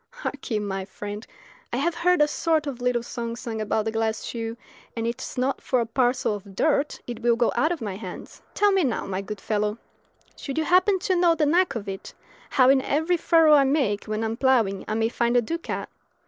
Hark 0.09 0.49
ye, 0.49 0.57
my 0.57 0.83
friend, 0.83 1.27
I 1.71 1.77
have 1.77 1.93
heard 1.93 2.23
a 2.23 2.27
sort 2.27 2.65
of 2.65 2.81
little 2.81 3.03
song 3.03 3.35
sung 3.35 3.61
about 3.61 3.85
the 3.85 3.91
glass 3.91 4.23
shoe, 4.23 4.57
and 4.97 5.05
it 5.05 5.21
is 5.21 5.37
not 5.37 5.61
for 5.61 5.79
a 5.79 5.85
parcel 5.85 6.33
of 6.33 6.55
dirt 6.55 6.99
it 7.05 7.21
will 7.21 7.35
go 7.35 7.51
out 7.55 7.71
of 7.71 7.81
my 7.83 7.97
hands. 7.97 8.41
Tell 8.55 8.71
me 8.71 8.83
now, 8.83 9.05
my 9.05 9.21
good 9.21 9.39
fellow, 9.39 9.77
should 10.35 10.57
you 10.57 10.63
happen 10.65 10.97
to 10.97 11.15
know 11.15 11.35
the 11.35 11.45
knack 11.45 11.75
of 11.75 11.87
it, 11.87 12.15
how 12.49 12.67
in 12.71 12.81
every 12.81 13.15
furrow 13.15 13.53
I 13.53 13.63
make 13.63 14.05
when 14.05 14.23
I 14.23 14.25
am 14.25 14.37
ploughing 14.37 14.85
I 14.87 14.95
may 14.95 15.07
find 15.07 15.37
a 15.37 15.41
ducat? 15.43 15.87